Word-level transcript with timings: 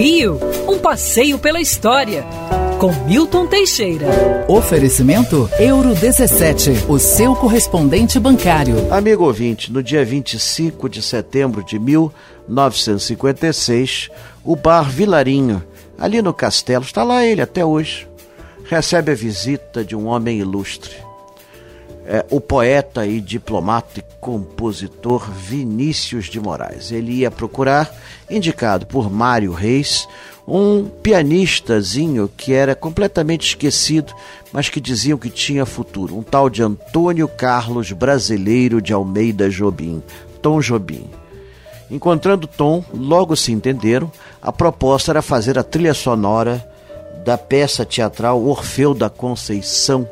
Rio, 0.00 0.40
um 0.66 0.78
passeio 0.78 1.38
pela 1.38 1.60
história. 1.60 2.24
Com 2.78 2.90
Milton 3.04 3.46
Teixeira. 3.46 4.06
Oferecimento 4.48 5.46
Euro 5.58 5.94
17, 5.94 6.86
o 6.88 6.98
seu 6.98 7.36
correspondente 7.36 8.18
bancário. 8.18 8.90
Amigo 8.90 9.26
ouvinte, 9.26 9.70
no 9.70 9.82
dia 9.82 10.02
25 10.02 10.88
de 10.88 11.02
setembro 11.02 11.62
de 11.62 11.78
1956, 11.78 14.08
o 14.42 14.56
bar 14.56 14.88
Vilarinho, 14.88 15.62
ali 15.98 16.22
no 16.22 16.32
castelo, 16.32 16.82
está 16.82 17.04
lá 17.04 17.22
ele 17.22 17.42
até 17.42 17.62
hoje, 17.62 18.08
recebe 18.64 19.12
a 19.12 19.14
visita 19.14 19.84
de 19.84 19.94
um 19.94 20.06
homem 20.06 20.38
ilustre 20.38 21.09
é, 22.12 22.26
o 22.28 22.40
poeta 22.40 23.06
e 23.06 23.20
diplomata 23.20 24.00
e 24.00 24.04
compositor 24.20 25.30
Vinícius 25.30 26.24
de 26.24 26.40
Moraes. 26.40 26.90
Ele 26.90 27.12
ia 27.12 27.30
procurar, 27.30 27.88
indicado 28.28 28.84
por 28.84 29.08
Mário 29.08 29.52
Reis, 29.52 30.08
um 30.46 30.86
pianistazinho 30.86 32.28
que 32.36 32.52
era 32.52 32.74
completamente 32.74 33.46
esquecido, 33.46 34.12
mas 34.52 34.68
que 34.68 34.80
diziam 34.80 35.16
que 35.16 35.30
tinha 35.30 35.64
futuro, 35.64 36.18
um 36.18 36.22
tal 36.24 36.50
de 36.50 36.64
Antônio 36.64 37.28
Carlos 37.28 37.92
Brasileiro 37.92 38.82
de 38.82 38.92
Almeida 38.92 39.48
Jobim, 39.48 40.02
Tom 40.42 40.60
Jobim. 40.60 41.08
Encontrando 41.88 42.48
Tom, 42.48 42.84
logo 42.92 43.36
se 43.36 43.52
entenderam, 43.52 44.10
a 44.42 44.50
proposta 44.50 45.12
era 45.12 45.22
fazer 45.22 45.56
a 45.56 45.62
trilha 45.62 45.94
sonora 45.94 46.68
da 47.24 47.38
peça 47.38 47.84
teatral 47.84 48.44
Orfeu 48.44 48.94
da 48.94 49.08
Conceição, 49.08 50.08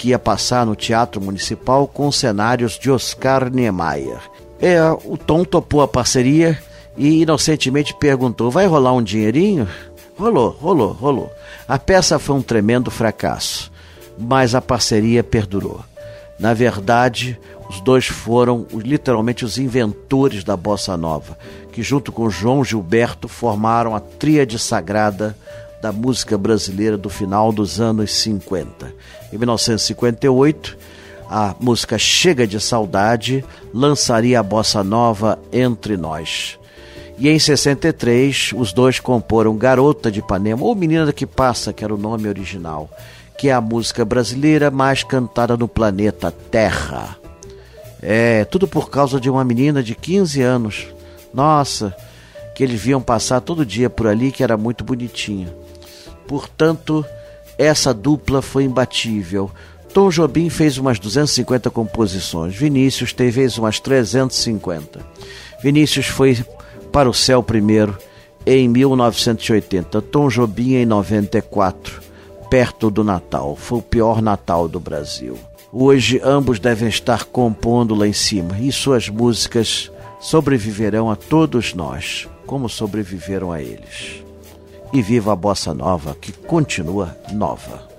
que 0.00 0.08
ia 0.08 0.18
passar 0.18 0.64
no 0.64 0.74
Teatro 0.74 1.20
Municipal 1.20 1.86
com 1.86 2.10
cenários 2.10 2.78
de 2.78 2.90
Oscar 2.90 3.50
Niemeyer. 3.50 4.18
É, 4.58 4.80
o 5.04 5.18
Tom 5.18 5.44
topou 5.44 5.82
a 5.82 5.88
parceria 5.88 6.58
e 6.96 7.20
inocentemente 7.20 7.94
perguntou: 7.94 8.50
vai 8.50 8.66
rolar 8.66 8.94
um 8.94 9.02
dinheirinho? 9.02 9.68
Rolou, 10.16 10.56
rolou, 10.58 10.92
rolou. 10.92 11.30
A 11.68 11.78
peça 11.78 12.18
foi 12.18 12.34
um 12.34 12.40
tremendo 12.40 12.90
fracasso, 12.90 13.70
mas 14.18 14.54
a 14.54 14.62
parceria 14.62 15.22
perdurou. 15.22 15.84
Na 16.38 16.54
verdade, 16.54 17.38
os 17.68 17.78
dois 17.82 18.06
foram 18.06 18.66
literalmente 18.72 19.44
os 19.44 19.58
inventores 19.58 20.42
da 20.42 20.56
bossa 20.56 20.96
nova, 20.96 21.36
que 21.72 21.82
junto 21.82 22.10
com 22.10 22.30
João 22.30 22.64
Gilberto 22.64 23.28
formaram 23.28 23.94
a 23.94 24.00
tríade 24.00 24.58
sagrada 24.58 25.36
da 25.80 25.92
música 25.92 26.36
brasileira 26.36 26.96
do 26.96 27.08
final 27.08 27.52
dos 27.52 27.80
anos 27.80 28.12
50. 28.12 28.92
Em 29.32 29.38
1958, 29.38 30.76
a 31.28 31.54
música 31.60 31.96
Chega 31.96 32.46
de 32.46 32.60
Saudade 32.60 33.44
lançaria 33.72 34.40
a 34.40 34.42
bossa 34.42 34.82
nova 34.82 35.38
Entre 35.52 35.96
Nós. 35.96 36.58
E 37.16 37.28
em 37.28 37.38
63, 37.38 38.52
os 38.56 38.72
dois 38.72 38.98
comporam 38.98 39.56
Garota 39.56 40.10
de 40.10 40.20
Ipanema, 40.20 40.64
ou 40.64 40.74
Menina 40.74 41.12
que 41.12 41.26
Passa, 41.26 41.72
que 41.72 41.84
era 41.84 41.94
o 41.94 41.98
nome 41.98 42.28
original, 42.28 42.90
que 43.38 43.48
é 43.48 43.52
a 43.52 43.60
música 43.60 44.04
brasileira 44.04 44.70
mais 44.70 45.04
cantada 45.04 45.56
no 45.56 45.68
planeta 45.68 46.30
Terra. 46.50 47.16
É, 48.02 48.44
tudo 48.46 48.66
por 48.66 48.88
causa 48.88 49.20
de 49.20 49.28
uma 49.28 49.44
menina 49.44 49.82
de 49.82 49.94
15 49.94 50.40
anos. 50.40 50.86
Nossa, 51.32 51.94
que 52.54 52.64
eles 52.64 52.80
viam 52.80 53.00
passar 53.00 53.40
todo 53.40 53.64
dia 53.64 53.90
por 53.90 54.06
ali, 54.06 54.32
que 54.32 54.42
era 54.42 54.56
muito 54.56 54.82
bonitinha. 54.82 55.54
Portanto, 56.30 57.04
essa 57.58 57.92
dupla 57.92 58.40
foi 58.40 58.62
imbatível. 58.62 59.50
Tom 59.92 60.10
Jobim 60.10 60.48
fez 60.48 60.78
umas 60.78 60.96
250 61.00 61.68
composições, 61.72 62.54
Vinícius 62.54 63.10
fez 63.10 63.58
umas 63.58 63.80
350. 63.80 65.00
Vinícius 65.60 66.06
foi 66.06 66.38
para 66.92 67.10
o 67.10 67.12
céu 67.12 67.42
primeiro 67.42 67.98
em 68.46 68.68
1980, 68.68 70.00
Tom 70.02 70.28
Jobim 70.28 70.74
em 70.74 70.86
94, 70.86 72.00
perto 72.48 72.92
do 72.92 73.02
Natal. 73.02 73.56
Foi 73.56 73.80
o 73.80 73.82
pior 73.82 74.22
Natal 74.22 74.68
do 74.68 74.78
Brasil. 74.78 75.36
Hoje 75.72 76.20
ambos 76.22 76.60
devem 76.60 76.88
estar 76.88 77.24
compondo 77.24 77.92
lá 77.92 78.06
em 78.06 78.12
cima 78.12 78.56
e 78.60 78.70
suas 78.70 79.08
músicas 79.08 79.90
sobreviverão 80.20 81.10
a 81.10 81.16
todos 81.16 81.74
nós, 81.74 82.28
como 82.46 82.68
sobreviveram 82.68 83.50
a 83.50 83.60
eles 83.60 84.29
e 84.92 85.02
viva 85.02 85.32
a 85.32 85.36
bossa 85.36 85.74
nova 85.74 86.14
que 86.14 86.32
continua 86.32 87.16
nova. 87.32 87.89